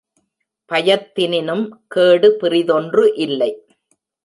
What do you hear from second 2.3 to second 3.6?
பிறிதொன்று இல்லை.